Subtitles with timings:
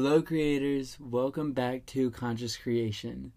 [0.00, 0.96] Hello, creators.
[1.00, 3.32] Welcome back to Conscious Creation.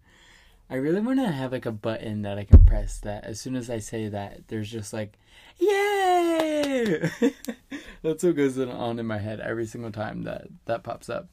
[0.70, 3.56] I really want to have like a button that I can press that as soon
[3.56, 5.18] as I say that, there's just like,
[5.58, 7.10] yay!
[8.02, 11.26] That's what goes on in my head every single time that that pops up.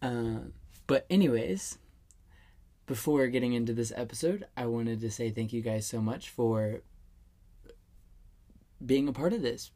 [0.00, 0.46] Uh,
[0.86, 1.76] but, anyways,
[2.86, 6.80] before getting into this episode, I wanted to say thank you guys so much for
[8.84, 9.72] being a part of this,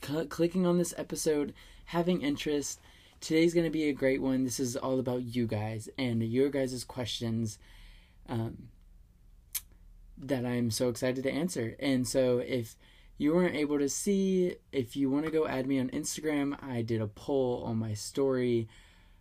[0.00, 2.80] clicking on this episode, having interest.
[3.24, 4.44] Today's going to be a great one.
[4.44, 7.58] This is all about you guys and your guys' questions
[8.28, 8.68] um,
[10.18, 11.74] that I'm so excited to answer.
[11.80, 12.76] And so if
[13.16, 16.82] you weren't able to see, if you want to go add me on Instagram, I
[16.82, 18.68] did a poll on my story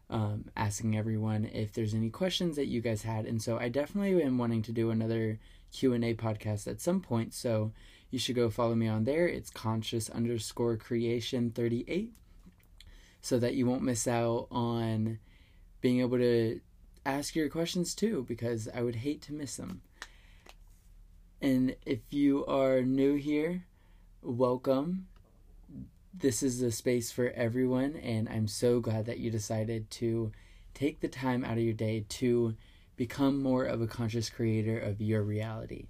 [0.09, 3.25] um, asking everyone if there's any questions that you guys had.
[3.25, 5.39] And so I definitely am wanting to do another
[5.71, 7.33] Q&A podcast at some point.
[7.33, 7.71] So
[8.11, 9.29] you should go follow me on there.
[9.29, 12.11] It's conscious underscore creation 38
[13.23, 15.17] so that you won't miss out on
[15.79, 16.59] being able to
[17.05, 19.81] ask your questions too because I would hate to miss them.
[21.41, 23.63] And if you are new here,
[24.21, 25.07] welcome.
[26.13, 30.33] This is a space for everyone, and I'm so glad that you decided to
[30.73, 32.55] take the time out of your day to
[32.97, 35.87] become more of a conscious creator of your reality.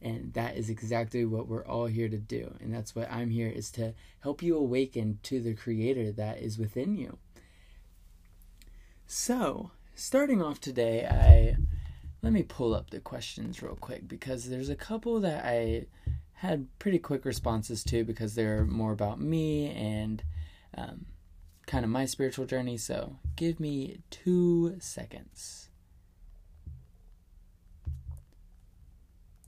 [0.00, 2.54] And that is exactly what we're all here to do.
[2.60, 6.58] And that's what I'm here is to help you awaken to the creator that is
[6.58, 7.18] within you.
[9.06, 11.56] So, starting off today, I
[12.22, 15.86] let me pull up the questions real quick because there's a couple that I
[16.34, 20.22] had pretty quick responses to because they're more about me and
[20.76, 21.06] um,
[21.66, 22.76] kind of my spiritual journey.
[22.76, 25.67] So, give me two seconds.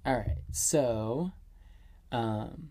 [0.04, 0.38] All right.
[0.50, 1.32] So,
[2.10, 2.70] um,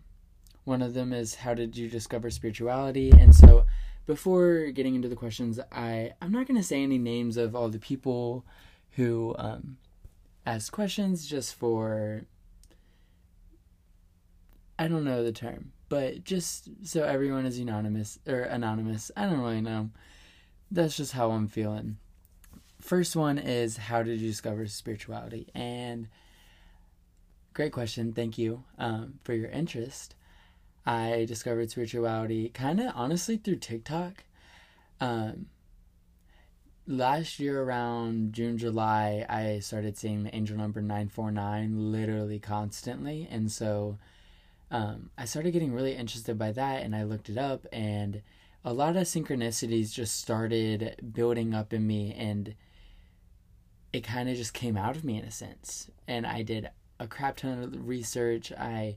[0.64, 3.10] one of them is how did you discover spirituality?
[3.10, 3.66] And so,
[4.06, 7.78] before getting into the questions, I I'm not to say any names of all the
[7.78, 8.44] people
[8.92, 9.76] who um,
[10.44, 12.22] asked questions, just for
[14.78, 19.10] I don't know the term, but just so everyone is anonymous or anonymous.
[19.16, 19.90] I don't really know.
[20.70, 21.98] That's just how I'm feeling.
[22.80, 25.48] First one is how did you discover spirituality?
[25.54, 26.08] And
[27.54, 28.12] great question.
[28.12, 30.14] Thank you um, for your interest.
[30.86, 34.24] I discovered spirituality kind of honestly through TikTok.
[35.00, 35.46] Um,
[36.86, 43.28] last year around June, July, I started seeing the angel number 949 literally constantly.
[43.30, 43.98] And so
[44.70, 48.22] um, I started getting really interested by that and I looked it up and
[48.64, 52.54] a lot of synchronicities just started building up in me and
[53.92, 55.90] it kind of just came out of me in a sense.
[56.06, 56.68] And I did
[57.00, 58.52] a crap ton of research.
[58.52, 58.96] I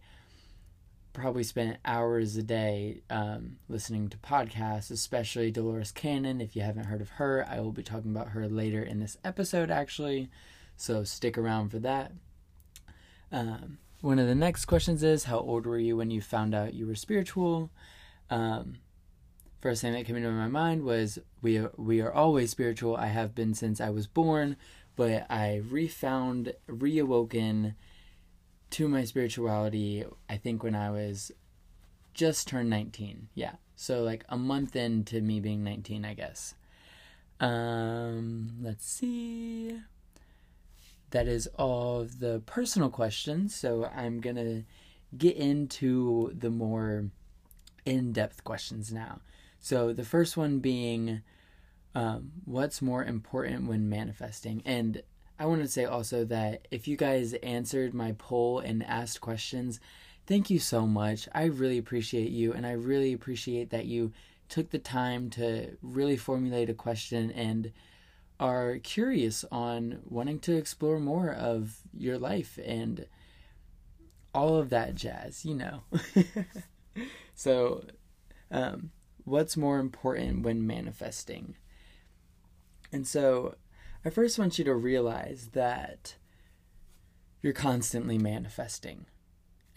[1.13, 6.41] probably spent hours a day um, listening to podcasts, especially Dolores Cannon.
[6.41, 9.17] If you haven't heard of her, I will be talking about her later in this
[9.23, 10.29] episode, actually.
[10.75, 12.11] So stick around for that.
[13.31, 16.73] Um, one of the next questions is How old were you when you found out
[16.73, 17.71] you were spiritual?
[18.29, 18.79] Um,
[19.61, 22.97] first thing that came into my mind was we are, we are always spiritual.
[22.97, 24.57] I have been since I was born,
[24.97, 27.75] but I refound, reawoken
[28.73, 31.31] to my spirituality, I think when I was
[32.13, 33.29] just turned 19.
[33.35, 33.53] Yeah.
[33.75, 36.55] So like a month into me being 19, I guess.
[37.39, 39.79] Um, let's see.
[41.11, 43.53] That is all of the personal questions.
[43.53, 44.63] So I'm going to
[45.15, 47.05] get into the more
[47.85, 49.21] in depth questions now.
[49.59, 51.21] So the first one being
[51.95, 54.63] um, what's more important when manifesting?
[54.65, 55.03] And
[55.39, 59.79] I want to say also that if you guys answered my poll and asked questions,
[60.27, 61.27] thank you so much.
[61.33, 64.13] I really appreciate you, and I really appreciate that you
[64.47, 67.71] took the time to really formulate a question and
[68.39, 73.07] are curious on wanting to explore more of your life and
[74.33, 75.83] all of that jazz, you know.
[77.35, 77.85] so,
[78.51, 78.91] um,
[79.23, 81.55] what's more important when manifesting?
[82.91, 83.55] And so,
[84.05, 86.15] I first want you to realize that
[87.41, 89.05] you're constantly manifesting.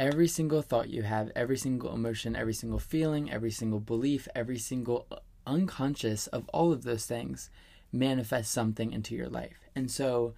[0.01, 4.59] Every single thought you have, every single emotion, every single feeling, every single belief, every
[4.59, 7.51] single uh, unconscious of all of those things
[7.93, 9.69] manifests something into your life.
[9.77, 10.35] And so,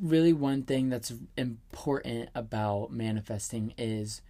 [0.00, 4.20] really, one thing that's important about manifesting is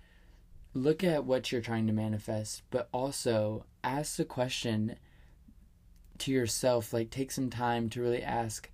[0.74, 4.96] look at what you're trying to manifest, but also ask the question
[6.20, 8.70] to yourself, like take some time to really ask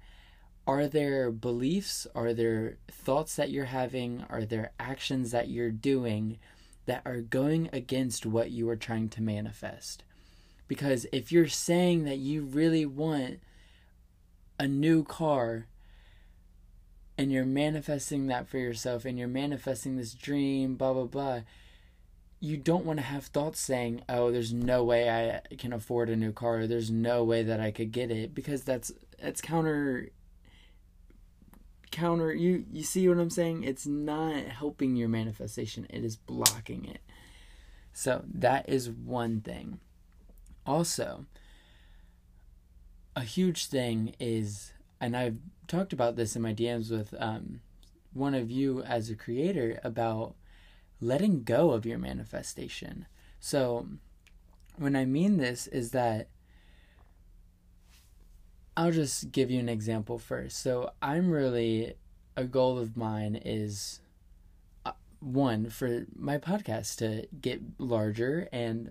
[0.66, 6.38] are there beliefs, are there thoughts that you're having, are there actions that you're doing
[6.86, 10.04] that are going against what you are trying to manifest?
[10.66, 13.40] Because if you're saying that you really want
[14.58, 15.66] a new car
[17.18, 21.40] and you're manifesting that for yourself and you're manifesting this dream, blah, blah, blah,
[22.44, 26.16] you don't want to have thoughts saying, oh, there's no way I can afford a
[26.16, 26.66] new car.
[26.66, 30.10] There's no way that I could get it because that's, that's counter
[31.90, 36.84] counter you you see what i'm saying it's not helping your manifestation it is blocking
[36.84, 36.98] it
[37.92, 39.78] so that is one thing
[40.66, 41.24] also
[43.14, 45.36] a huge thing is and i've
[45.68, 47.60] talked about this in my dms with um,
[48.12, 50.34] one of you as a creator about
[51.04, 53.06] letting go of your manifestation
[53.38, 53.86] so
[54.76, 56.28] when i mean this is that
[58.76, 60.58] I'll just give you an example first.
[60.58, 61.94] So, I'm really
[62.36, 64.00] a goal of mine is
[64.84, 68.90] uh, one for my podcast to get larger and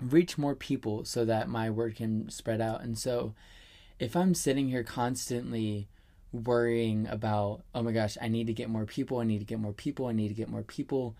[0.00, 2.82] reach more people so that my word can spread out.
[2.82, 3.34] And so,
[4.00, 5.88] if I'm sitting here constantly
[6.44, 9.60] worrying about, oh my gosh, I need to get more people, I need to get
[9.60, 11.16] more people, I need to get more people,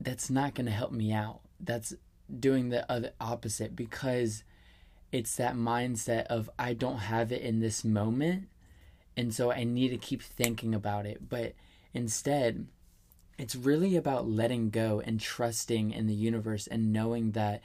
[0.00, 1.40] that's not going to help me out.
[1.58, 1.94] That's
[2.38, 4.44] doing the other opposite because
[5.12, 8.48] it's that mindset of I don't have it in this moment.
[9.16, 11.28] And so I need to keep thinking about it.
[11.28, 11.54] But
[11.94, 12.66] instead,
[13.38, 17.62] it's really about letting go and trusting in the universe and knowing that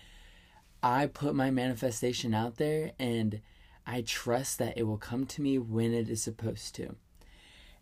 [0.84, 3.42] I put my manifestation out there and
[3.86, 6.96] I trust that it will come to me when it is supposed to.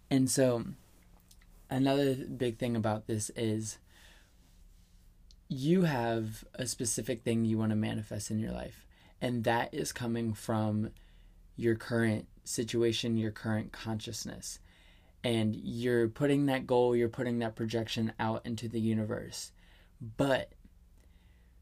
[0.10, 0.66] And so,
[1.70, 3.78] another big thing about this is
[5.48, 8.86] you have a specific thing you want to manifest in your life
[9.22, 10.92] and that is coming from
[11.56, 14.60] your current situation, your current consciousness.
[15.24, 19.52] And you're putting that goal, you're putting that projection out into the universe.
[20.18, 20.54] But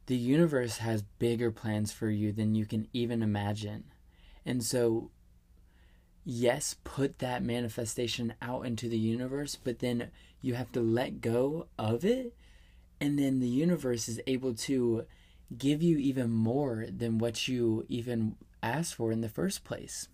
[0.06, 3.86] the universe has bigger plans for you than you can even imagine.
[4.48, 5.12] And so,
[6.24, 10.10] yes, put that manifestation out into the universe, but then
[10.42, 12.34] you have to let go of it.
[13.02, 15.06] And then the universe is able to
[15.56, 20.08] give you even more than what you even asked for in the first place.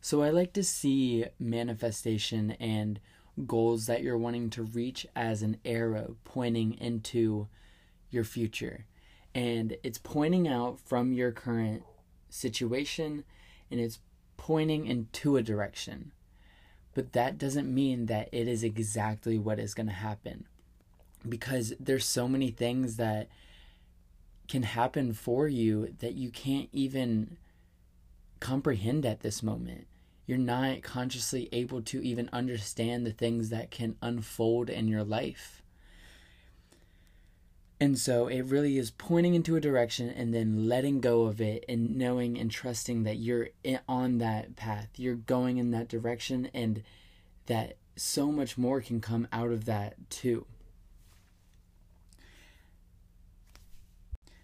[0.00, 2.98] So I like to see manifestation and
[3.46, 7.48] goals that you're wanting to reach as an arrow pointing into
[8.10, 8.86] your future.
[9.38, 11.84] And it's pointing out from your current
[12.28, 13.22] situation
[13.70, 14.00] and it's
[14.36, 16.10] pointing into a direction.
[16.92, 20.46] But that doesn't mean that it is exactly what is going to happen
[21.28, 23.28] because there's so many things that
[24.48, 27.36] can happen for you that you can't even
[28.40, 29.86] comprehend at this moment.
[30.26, 35.57] You're not consciously able to even understand the things that can unfold in your life.
[37.80, 41.64] And so it really is pointing into a direction and then letting go of it
[41.68, 43.50] and knowing and trusting that you're
[43.88, 44.88] on that path.
[44.96, 46.82] You're going in that direction and
[47.46, 50.46] that so much more can come out of that too.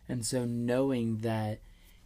[0.09, 1.61] And so knowing that,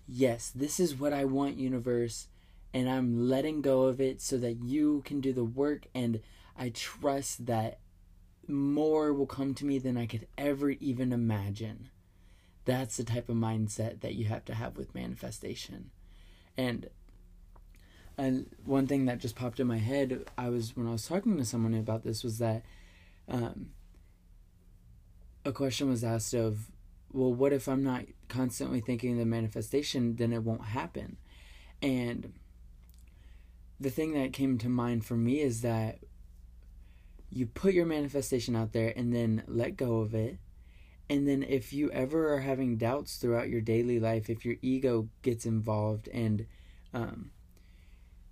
[0.06, 2.28] yes, this is what I want, universe,
[2.72, 6.20] and I'm letting go of it so that you can do the work, and
[6.56, 7.78] I trust that
[8.48, 11.90] more will come to me than I could ever even imagine.
[12.64, 15.90] That's the type of mindset that you have to have with manifestation.
[16.56, 16.90] And
[18.16, 21.36] and one thing that just popped in my head, I was when I was talking
[21.36, 22.64] to someone about this was that
[23.28, 23.70] um,
[25.44, 26.70] a question was asked of
[27.12, 30.16] well, what if I'm not constantly thinking the manifestation?
[30.16, 31.16] Then it won't happen.
[31.80, 32.34] And
[33.80, 36.00] the thing that came to mind for me is that
[37.30, 40.38] you put your manifestation out there and then let go of it.
[41.10, 45.08] And then, if you ever are having doubts throughout your daily life, if your ego
[45.22, 46.46] gets involved and
[46.92, 47.30] um,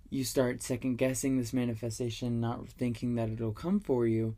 [0.09, 4.35] you start second guessing this manifestation, not thinking that it'll come for you,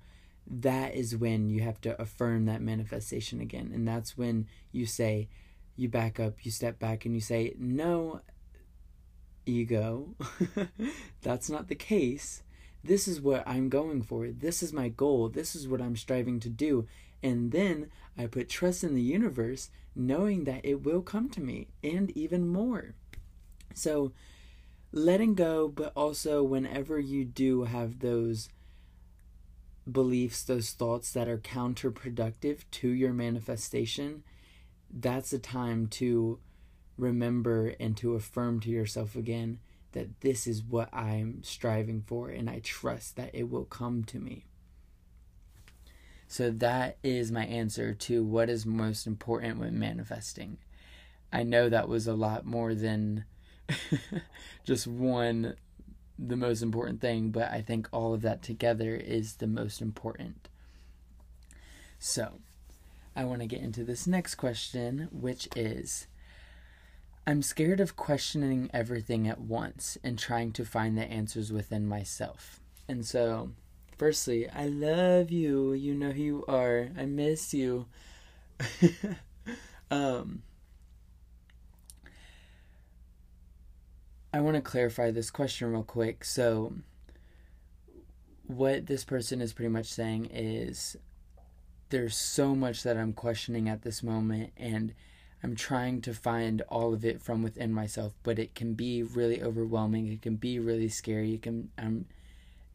[0.48, 3.72] that is when you have to affirm that manifestation again.
[3.74, 5.28] And that's when you say,
[5.76, 8.22] you back up, you step back, and you say, No,
[9.46, 10.16] ego,
[11.22, 12.42] that's not the case.
[12.84, 14.28] This is what I'm going for.
[14.28, 15.30] This is my goal.
[15.30, 16.88] This is what I'm striving to do.
[17.22, 21.68] And then I put trust in the universe, knowing that it will come to me
[21.84, 22.96] and even more.
[23.74, 24.14] So,
[24.92, 28.50] letting go, but also whenever you do have those
[29.90, 34.24] beliefs, those thoughts that are counterproductive to your manifestation,
[34.90, 36.40] that's a time to
[36.98, 39.60] remember and to affirm to yourself again
[39.94, 44.20] that this is what I'm striving for and I trust that it will come to
[44.20, 44.46] me.
[46.28, 50.58] So that is my answer to what is most important when manifesting.
[51.34, 53.26] I know that was a lot more than
[54.64, 55.56] just one
[56.20, 60.50] the most important thing, but I think all of that together is the most important.
[61.98, 62.40] So,
[63.16, 66.08] I want to get into this next question, which is
[67.30, 72.60] I'm scared of questioning everything at once and trying to find the answers within myself.
[72.88, 73.52] And so,
[74.00, 75.74] firstly, I love you.
[75.74, 76.90] You know who you are.
[76.98, 77.86] I miss you.
[79.92, 80.42] um,
[84.34, 86.26] I want to clarify this question real quick.
[86.26, 86.74] So,
[88.48, 90.98] what this person is pretty much saying is
[91.90, 94.96] there's so much that I'm questioning at this moment, and
[95.42, 99.42] I'm trying to find all of it from within myself, but it can be really
[99.42, 100.08] overwhelming.
[100.08, 101.36] It can be really scary.
[101.36, 102.06] It can, um,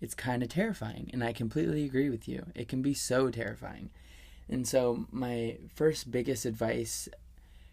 [0.00, 2.46] it's kind of terrifying, and I completely agree with you.
[2.54, 3.90] It can be so terrifying.
[4.48, 7.08] And so, my first biggest advice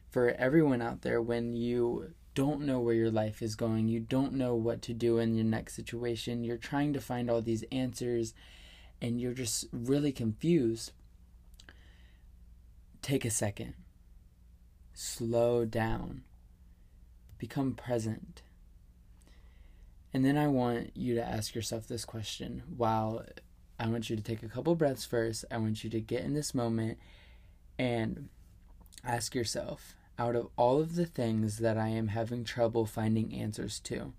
[0.10, 4.33] for everyone out there when you don't know where your life is going, you don't
[4.33, 8.33] know what to do in your next situation, you're trying to find all these answers,
[9.01, 10.91] and you're just really confused,
[13.01, 13.74] take a second.
[14.93, 16.24] Slow down.
[17.38, 18.41] Become present.
[20.13, 23.25] And then I want you to ask yourself this question while
[23.79, 25.45] I want you to take a couple breaths first.
[25.50, 26.98] I want you to get in this moment
[27.79, 28.29] and
[29.03, 33.79] ask yourself out of all of the things that I am having trouble finding answers
[33.81, 34.13] to,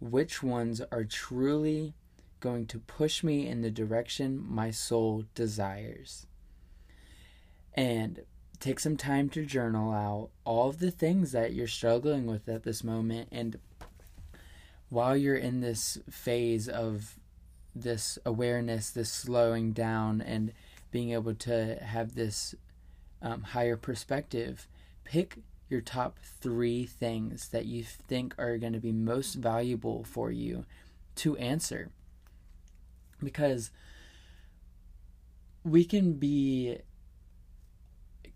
[0.00, 1.94] which ones are truly
[2.40, 6.26] going to push me in the direction my soul desires?
[7.74, 8.24] And
[8.62, 12.62] take some time to journal out all of the things that you're struggling with at
[12.62, 13.28] this moment.
[13.32, 13.58] And
[14.88, 17.18] while you're in this phase of
[17.74, 20.52] this awareness, this slowing down, and
[20.92, 22.54] being able to have this
[23.20, 24.68] um, higher perspective,
[25.02, 25.38] pick
[25.68, 30.66] your top three things that you think are going to be most valuable for you
[31.16, 31.90] to answer.
[33.20, 33.72] Because
[35.64, 36.78] we can be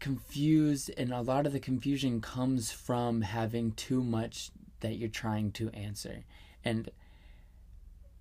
[0.01, 4.51] confused, and a lot of the confusion comes from having too much
[4.81, 6.25] that you're trying to answer.
[6.65, 6.91] And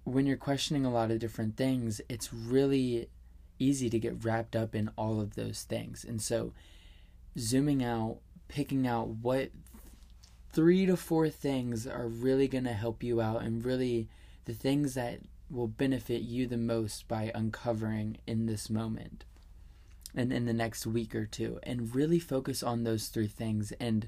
[0.04, 3.10] when you're questioning a lot of different things, it's really
[3.60, 6.04] easy to get wrapped up in all of those things.
[6.04, 6.54] And so,
[7.38, 8.18] zooming out
[8.48, 9.50] picking out what
[10.52, 14.08] three to four things are really going to help you out and really
[14.46, 19.26] the things that will benefit you the most by uncovering in this moment
[20.16, 24.08] and in the next week or two and really focus on those three things and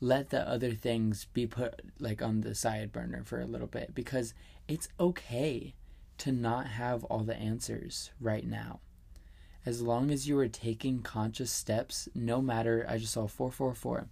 [0.00, 3.94] let the other things be put like on the side burner for a little bit
[3.94, 4.34] because
[4.68, 5.74] it's okay
[6.18, 8.80] to not have all the answers right now
[9.66, 14.06] as long as you are taking conscious steps, no matter, I just saw 444,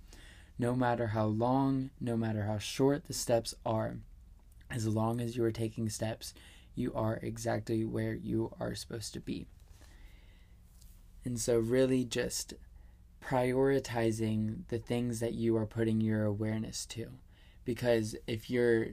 [0.58, 3.98] no matter how long, no matter how short the steps are,
[4.68, 6.34] as long as you are taking steps,
[6.74, 9.46] you are exactly where you are supposed to be.
[11.24, 12.54] And so, really, just
[13.22, 17.08] prioritizing the things that you are putting your awareness to.
[17.64, 18.88] Because if you're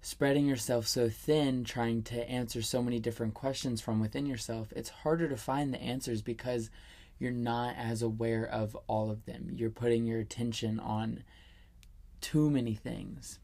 [0.00, 4.88] spreading yourself so thin trying to answer so many different questions from within yourself, it's
[4.88, 6.70] harder to find the answers because
[7.18, 9.50] you're not as aware of all of them.
[9.52, 11.22] You're putting your attention on
[12.20, 13.38] too many things.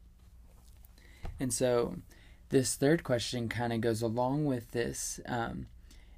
[1.39, 1.97] And so,
[2.51, 5.21] this third question kind of goes along with this.
[5.27, 5.67] Um,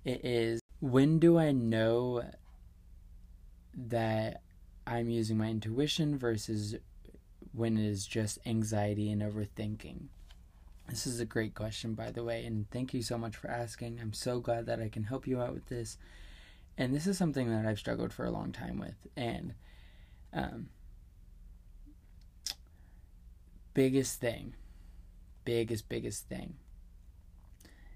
[0.05, 2.23] it is when do I know
[3.75, 4.43] that
[4.87, 6.77] I'm using my intuition versus
[7.55, 10.09] when it is just anxiety and overthinking?
[10.87, 13.99] This is a great question, by the way, and thank you so much for asking.
[13.99, 15.97] I'm so glad that I can help you out with this.
[16.77, 19.07] And this is something that I've struggled for a long time with.
[19.17, 19.55] And
[20.35, 20.69] um,
[23.73, 24.55] biggest thing,
[25.47, 26.57] biggest, biggest thing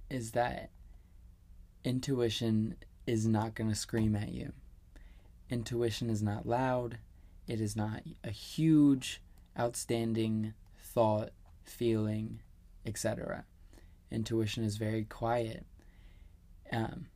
[0.09, 0.71] is that
[1.85, 4.53] intuition is not going to scream at you.
[5.51, 6.99] Intuition is not loud,
[7.47, 9.23] it is not a huge,
[9.59, 11.31] outstanding thought,
[11.65, 12.41] feeling,
[12.85, 13.45] etc.
[14.11, 15.65] Intuition is very quiet.
[16.71, 17.07] Um,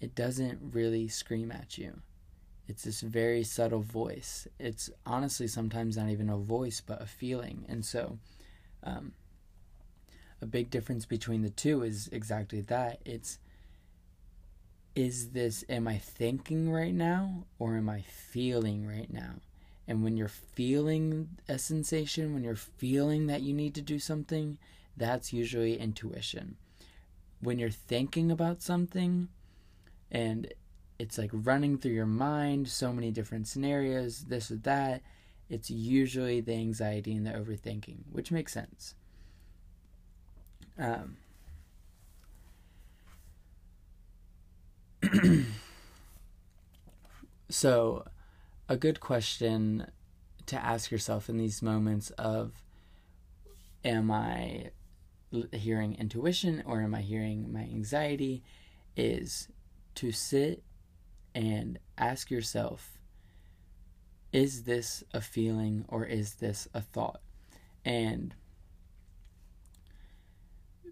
[0.00, 2.00] it doesn't really scream at you.
[2.68, 4.46] It's this very subtle voice.
[4.58, 7.64] It's honestly sometimes not even a voice, but a feeling.
[7.68, 8.18] And so,
[8.82, 9.12] um,
[10.40, 13.00] a big difference between the two is exactly that.
[13.04, 13.38] It's
[14.94, 19.34] is this, am I thinking right now or am I feeling right now?
[19.86, 24.58] And when you're feeling a sensation, when you're feeling that you need to do something,
[24.96, 26.56] that's usually intuition.
[27.40, 29.28] when you're thinking about something
[30.10, 30.52] and
[30.98, 35.02] it's like running through your mind, so many different scenarios, this or that,
[35.48, 38.94] it's usually the anxiety and the overthinking, which makes sense.
[40.78, 41.16] Um,
[47.48, 48.04] so,
[48.68, 49.86] a good question
[50.46, 52.52] to ask yourself in these moments of
[53.84, 54.70] am I
[55.52, 58.42] hearing intuition or am I hearing my anxiety
[58.96, 59.48] is
[59.96, 60.62] to sit
[61.34, 62.98] and ask yourself
[64.32, 67.20] is this a feeling or is this a thought?
[67.84, 68.34] And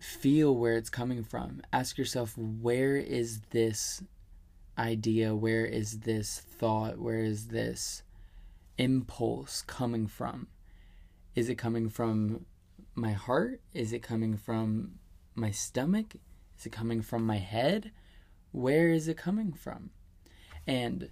[0.04, 1.62] feel where it's coming from.
[1.73, 4.02] Ask yourself, where is this
[4.78, 5.34] idea?
[5.34, 6.99] Where is this thought?
[6.99, 8.02] Where is this
[8.76, 10.49] impulse coming from?
[11.34, 12.44] Is it coming from
[12.94, 13.61] my heart?
[13.73, 14.99] Is it coming from
[15.34, 16.16] my stomach?
[16.58, 17.90] Is it coming from my head?
[18.52, 19.90] Where is it coming from?
[20.66, 21.08] And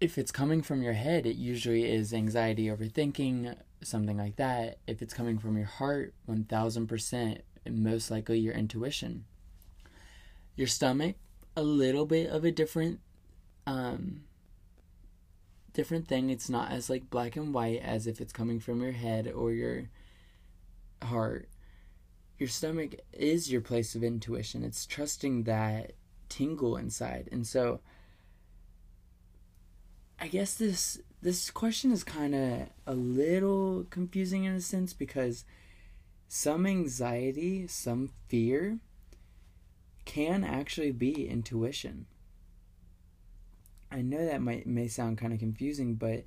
[0.00, 4.78] if it's coming from your head, it usually is anxiety, overthinking, something like that.
[4.86, 9.24] If it's coming from your heart, 1000%, most likely your intuition.
[10.56, 11.16] Your stomach,
[11.56, 13.00] a little bit of a different
[13.66, 14.22] um
[15.72, 16.30] different thing.
[16.30, 19.52] It's not as like black and white as if it's coming from your head or
[19.52, 19.88] your
[21.02, 21.48] heart.
[22.38, 24.64] Your stomach is your place of intuition.
[24.64, 25.92] It's trusting that
[26.28, 27.28] tingle inside.
[27.32, 27.80] And so
[30.22, 35.44] I guess this this question is kind of a little confusing in a sense because
[36.28, 38.78] some anxiety, some fear
[40.04, 42.06] can actually be intuition.
[43.90, 46.22] I know that might may sound kind of confusing, but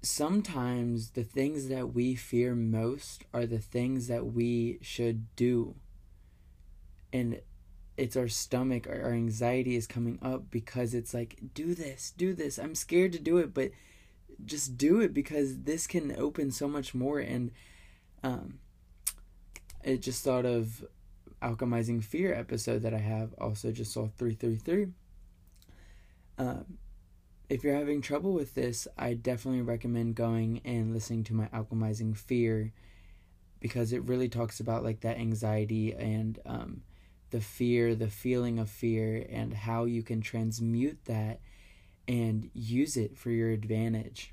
[0.00, 5.74] sometimes the things that we fear most are the things that we should do.
[7.12, 7.42] And
[7.96, 12.34] it's our stomach, our, our anxiety is coming up because it's like, do this, do
[12.34, 12.58] this.
[12.58, 13.70] I'm scared to do it, but
[14.44, 17.18] just do it because this can open so much more.
[17.18, 17.50] And
[18.22, 18.58] um,
[19.84, 20.84] it just thought of
[21.42, 23.34] alchemizing fear episode that I have.
[23.34, 24.86] Also, just saw three three three.
[26.38, 26.78] Um,
[27.48, 32.16] if you're having trouble with this, I definitely recommend going and listening to my alchemizing
[32.16, 32.72] fear
[33.60, 36.82] because it really talks about like that anxiety and um,
[37.32, 41.40] the fear, the feeling of fear, and how you can transmute that
[42.06, 44.32] and use it for your advantage.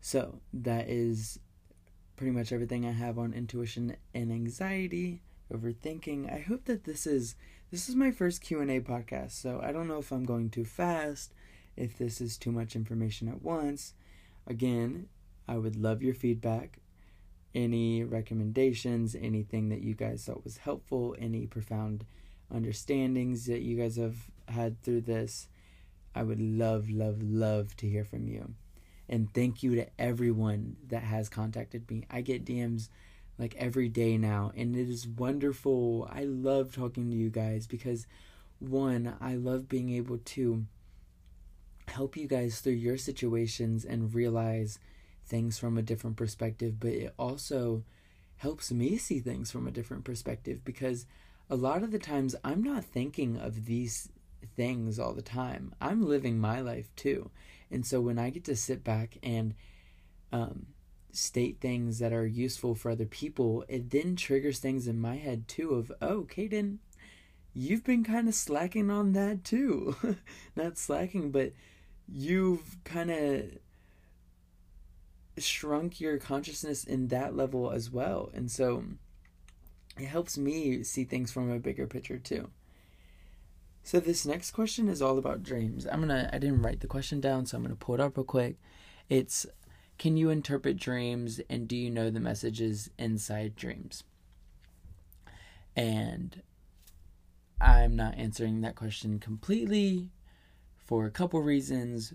[0.00, 1.38] So, that is
[2.16, 6.32] pretty much everything I have on intuition and anxiety, overthinking.
[6.32, 7.36] I hope that this is
[7.70, 11.34] this is my first Q&A podcast, so I don't know if I'm going too fast,
[11.76, 13.94] if this is too much information at once.
[14.46, 15.08] Again,
[15.48, 16.78] I would love your feedback,
[17.56, 22.04] any recommendations, anything that you guys thought was helpful, any profound
[22.54, 24.16] understandings that you guys have
[24.48, 25.48] had through this.
[26.14, 28.54] I would love, love, love to hear from you.
[29.08, 32.04] And thank you to everyone that has contacted me.
[32.10, 32.88] I get DMs
[33.38, 36.08] like every day now, and it is wonderful.
[36.12, 38.06] I love talking to you guys because,
[38.58, 40.64] one, I love being able to
[41.88, 44.78] help you guys through your situations and realize
[45.26, 47.84] things from a different perspective, but it also
[48.38, 51.06] helps me see things from a different perspective because
[51.48, 54.08] a lot of the times I'm not thinking of these
[54.56, 55.74] things all the time.
[55.80, 57.30] I'm living my life too.
[57.70, 59.54] And so when I get to sit back and
[60.32, 60.66] um,
[61.12, 65.48] state things that are useful for other people, it then triggers things in my head
[65.48, 66.78] too of, oh, Kaden,
[67.54, 69.96] you've been kind of slacking on that too.
[70.56, 71.52] Not slacking, but
[72.08, 73.44] you've kind of
[75.38, 78.30] shrunk your consciousness in that level as well.
[78.34, 78.84] And so
[79.98, 82.50] it helps me see things from a bigger picture too.
[83.82, 85.86] So this next question is all about dreams.
[85.86, 88.24] I'm gonna I didn't write the question down, so I'm gonna pull it up real
[88.24, 88.56] quick.
[89.08, 89.46] It's
[89.98, 94.04] can you interpret dreams and do you know the messages inside dreams?
[95.74, 96.42] And
[97.60, 100.10] I'm not answering that question completely
[100.76, 102.14] for a couple reasons.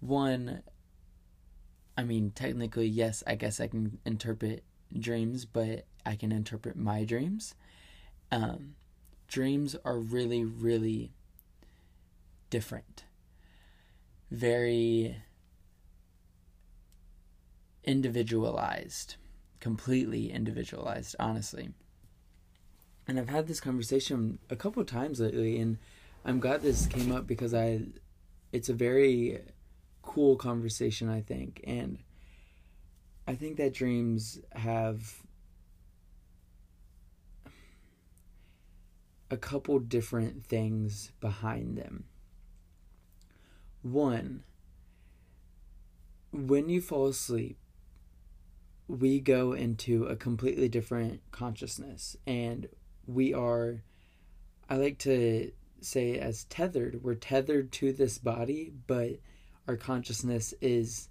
[0.00, 0.62] One,
[1.98, 4.62] I mean, technically, yes, I guess I can interpret
[4.96, 7.56] dreams, but I can interpret my dreams.
[8.30, 8.76] Um,
[9.26, 11.10] dreams are really, really
[12.50, 13.02] different.
[14.30, 15.16] Very
[17.82, 19.16] individualized,
[19.58, 21.70] completely individualized, honestly.
[23.08, 25.78] And I've had this conversation a couple times lately, and
[26.24, 27.80] I'm glad this came up because I,
[28.52, 29.40] it's a very
[30.08, 31.60] cool conversation, I think.
[31.64, 31.98] And
[33.26, 35.22] I think that dreams have
[39.30, 42.04] a couple different things behind them.
[43.82, 44.44] One,
[46.32, 47.58] when you fall asleep,
[48.88, 52.66] we go into a completely different consciousness and
[53.06, 53.82] we are,
[54.70, 57.00] I like to say, as tethered.
[57.02, 59.18] We're tethered to this body, but
[59.68, 61.10] our consciousness is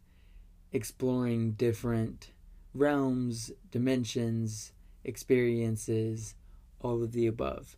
[0.72, 2.32] exploring different
[2.74, 6.34] realms, dimensions, experiences,
[6.82, 7.78] all of the above.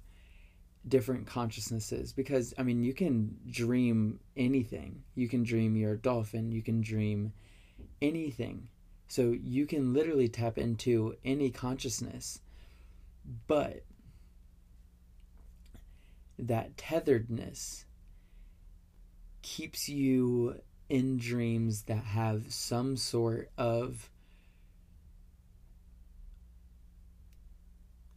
[0.88, 2.14] Different consciousnesses.
[2.14, 5.04] Because, I mean, you can dream anything.
[5.16, 7.34] You can dream you're a dolphin, you can dream
[8.02, 8.70] anything.
[9.10, 12.40] So you can literally tap into any consciousness.
[13.48, 13.84] But
[16.38, 17.84] that tetheredness
[19.42, 24.10] keeps you in dreams that have some sort of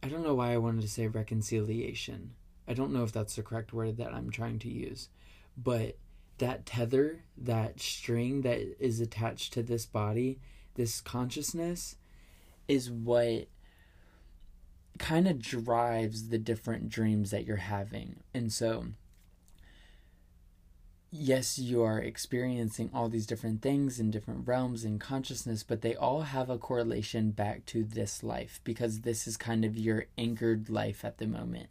[0.01, 2.31] I don't know why I wanted to say reconciliation.
[2.67, 5.07] I don't know if that's the correct word that I'm trying to use.
[5.55, 5.97] But
[6.39, 10.39] that tether, that string that is attached to this body,
[10.75, 11.95] this consciousness,
[12.67, 13.47] is what
[14.99, 18.17] kind of drives the different dreams that you're having.
[18.33, 18.87] And so,
[21.13, 25.95] yes, you are experiencing all these different things in different realms and consciousness, but they
[25.95, 30.69] all have a correlation back to this life because this is kind of your anchored
[30.69, 31.67] life at the moment,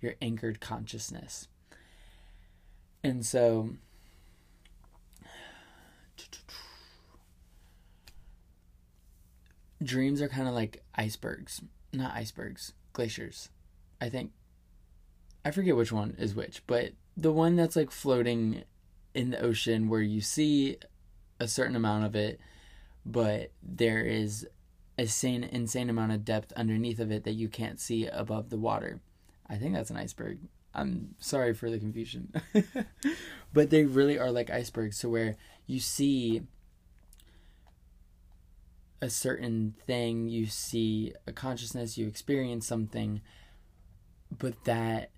[0.00, 1.48] your anchored consciousness.
[3.02, 3.70] And so,
[9.82, 13.50] dreams are kind of like icebergs not icebergs, glaciers.
[14.00, 14.32] I think
[15.44, 18.64] I forget which one is which, but the one that's like floating
[19.14, 20.76] in the ocean where you see
[21.38, 22.40] a certain amount of it,
[23.04, 24.46] but there is
[24.98, 28.58] a insane insane amount of depth underneath of it that you can't see above the
[28.58, 29.00] water.
[29.48, 30.38] I think that's an iceberg.
[30.74, 32.32] I'm sorry for the confusion.
[33.52, 36.42] but they really are like icebergs so where you see
[39.02, 43.20] a certain thing, you see a consciousness, you experience something,
[44.38, 45.10] but that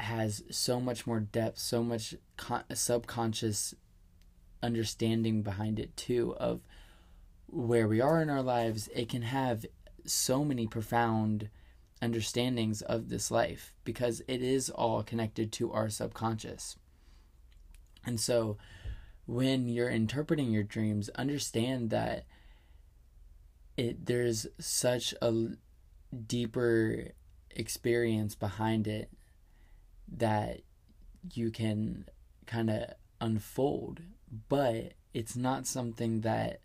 [0.00, 3.74] has so much more depth, so much con- subconscious
[4.62, 6.60] understanding behind it too of
[7.46, 8.88] where we are in our lives.
[8.94, 9.64] It can have
[10.04, 11.48] so many profound
[12.02, 16.76] understandings of this life because it is all connected to our subconscious.
[18.04, 18.58] And so
[19.26, 22.24] when you're interpreting your dreams, understand that
[23.76, 25.48] it there's such a
[26.26, 27.08] deeper
[27.50, 29.10] experience behind it
[30.08, 30.60] that
[31.32, 32.06] you can
[32.46, 32.90] kind of
[33.20, 34.00] unfold
[34.48, 36.60] but it's not something that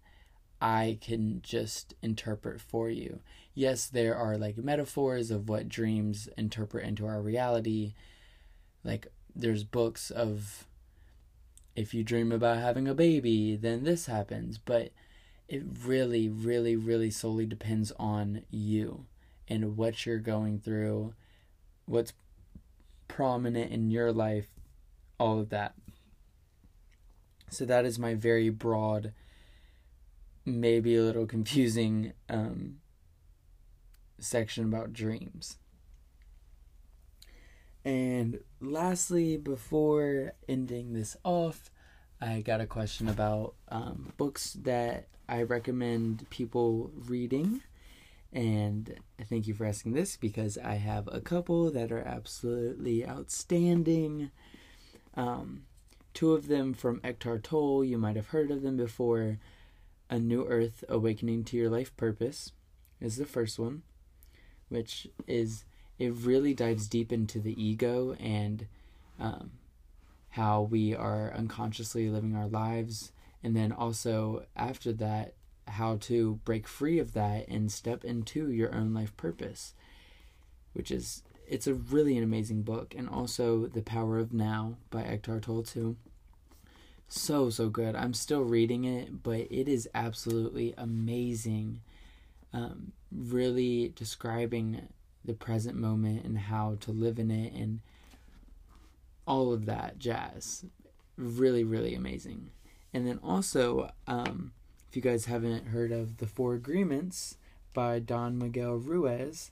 [0.61, 3.19] I can just interpret for you.
[3.53, 7.93] Yes, there are like metaphors of what dreams interpret into our reality.
[8.83, 10.67] Like there's books of
[11.75, 14.91] if you dream about having a baby, then this happens, but
[15.47, 19.05] it really, really, really solely depends on you
[19.47, 21.13] and what you're going through,
[21.85, 22.13] what's
[23.11, 24.47] prominent in your life,
[25.19, 25.73] all of that.
[27.49, 29.13] So, that is my very broad,
[30.45, 32.77] maybe a little confusing um,
[34.19, 35.57] section about dreams.
[37.83, 41.69] And lastly, before ending this off,
[42.21, 47.61] I got a question about um, books that I recommend people reading.
[48.33, 48.95] And
[49.29, 54.31] thank you for asking this because I have a couple that are absolutely outstanding.
[55.15, 55.63] Um,
[56.13, 59.39] two of them from Eckhart Tolle, you might have heard of them before.
[60.09, 62.51] A New Earth Awakening to Your Life Purpose
[62.99, 63.83] is the first one,
[64.67, 65.63] which is,
[65.97, 68.67] it really dives deep into the ego and
[69.19, 69.51] um,
[70.31, 73.11] how we are unconsciously living our lives
[73.43, 75.33] and then also after that
[75.71, 79.73] how to break free of that and step into your own life purpose
[80.73, 82.95] which is it's a really an amazing book.
[82.97, 85.95] And also the power of now by Eckhart Tolle
[87.07, 87.95] so so good.
[87.95, 91.81] I'm still reading it but it is absolutely amazing
[92.53, 94.87] um, really describing
[95.23, 97.81] the present moment and how to live in it and
[99.27, 100.65] all of that jazz.
[101.17, 102.51] Really really amazing.
[102.93, 104.51] And then also, um,
[104.91, 107.37] if you guys haven't heard of The Four Agreements
[107.73, 109.51] by Don Miguel Ruiz,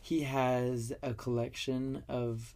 [0.00, 2.54] he has a collection of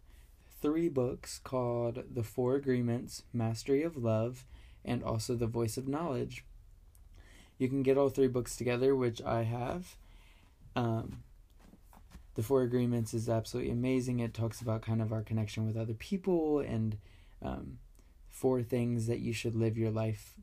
[0.62, 4.45] three books called The Four Agreements Mastery of Love
[4.85, 6.45] and also The Voice of Knowledge.
[7.59, 9.97] You can get all three books together, which I have.
[10.77, 11.25] Um,
[12.37, 14.21] the Four Agreements is absolutely amazing.
[14.21, 16.97] It talks about kind of our connection with other people and
[17.43, 17.79] um,
[18.29, 20.37] four things that you should live your life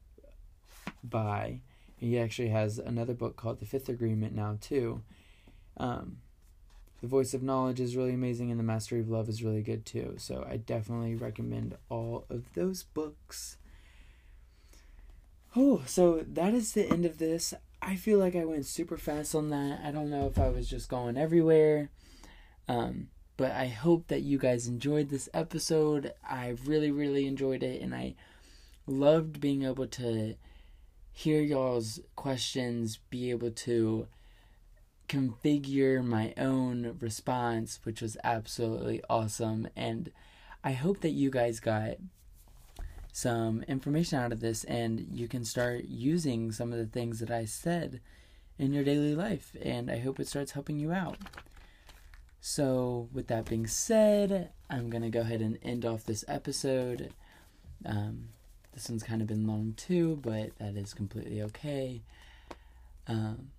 [1.02, 1.62] by.
[2.00, 5.02] He actually has another book called The Fifth Agreement now, too.
[5.78, 6.18] Um,
[7.02, 9.86] the Voice of Knowledge is really amazing, and The Mastery of Love is really good,
[9.86, 10.16] too.
[10.18, 13.58] So I definitely recommend all of those books.
[15.56, 17.54] Oh, so that is the end of this.
[17.82, 19.82] I feel like I went super fast on that.
[19.84, 21.90] I don't know if I was just going everywhere.
[22.68, 23.08] Um,
[23.38, 26.14] but I hope that you guys enjoyed this episode.
[26.28, 28.16] I really, really enjoyed it, and I
[28.86, 30.36] loved being able to
[31.18, 34.06] hear y'all's questions, be able to
[35.10, 39.68] configure my own response, which was absolutely awesome.
[39.76, 40.12] And
[40.64, 41.96] I hope that you guys got
[43.12, 47.32] some information out of this and you can start using some of the things that
[47.32, 48.00] I said
[48.60, 49.56] in your daily life.
[49.60, 51.18] And I hope it starts helping you out.
[52.40, 57.12] So, with that being said, I'm going to go ahead and end off this episode.
[57.84, 58.30] Um,
[58.78, 62.04] this one's kind of been long too, but that is completely okay.
[63.08, 63.50] Um,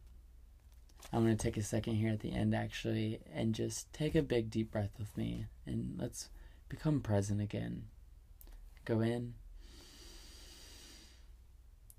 [1.13, 4.23] I'm going to take a second here at the end actually and just take a
[4.23, 6.29] big deep breath with me and let's
[6.69, 7.87] become present again.
[8.85, 9.35] Go in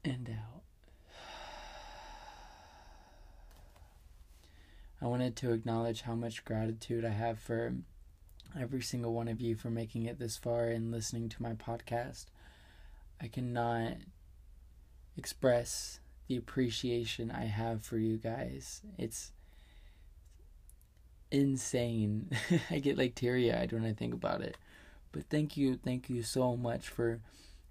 [0.06, 0.64] and out.
[5.02, 7.74] I wanted to acknowledge how much gratitude I have for
[8.58, 12.28] every single one of you for making it this far and listening to my podcast.
[13.22, 13.94] I cannot
[15.18, 18.82] express the appreciation I have for you guys.
[18.98, 19.32] It's
[21.32, 22.30] insane.
[22.70, 24.58] I get like teary eyed when I think about it.
[25.12, 27.20] But thank you, thank you so much for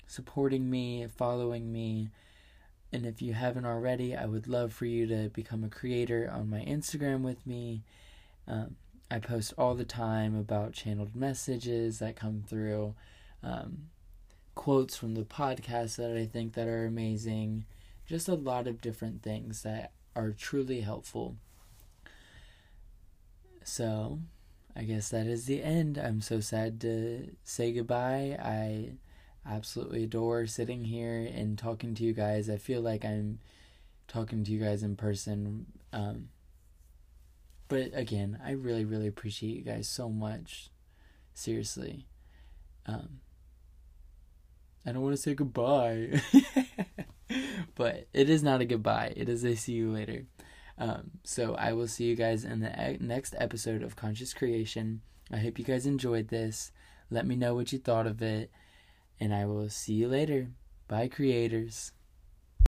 [0.07, 2.11] supporting me, following me.
[2.93, 6.51] And if you haven't already, I would love for you to become a creator on
[6.51, 7.83] my Instagram with me.
[8.47, 8.77] Um,
[9.11, 12.95] I post all the time about channeled messages that come through,
[13.43, 13.91] um,
[14.59, 17.65] quotes from the podcast that I think that are amazing,
[18.07, 21.37] just a lot of different things that are truly helpful.
[23.63, 24.19] So,
[24.75, 25.97] I guess that is the end.
[25.97, 28.37] I'm so sad to say goodbye.
[28.43, 28.95] I
[29.49, 32.51] absolutely adore sitting here and talking to you guys.
[32.51, 33.39] I feel like I'm
[34.09, 35.67] talking to you guys in person.
[35.93, 36.31] Um,
[37.69, 40.71] but again, I really, really appreciate you guys so much.
[41.33, 42.09] Seriously.
[42.87, 43.21] Um,
[44.89, 46.23] I don't want to say goodbye.
[47.75, 49.13] but it is not a goodbye.
[49.15, 50.25] It is a see you later.
[50.79, 55.03] Um, so I will see you guys in the next episode of Conscious Creation.
[55.31, 56.73] I hope you guys enjoyed this.
[57.11, 58.51] Let me know what you thought of it
[59.21, 60.49] and I will see you later.
[60.87, 61.93] Bye, creators.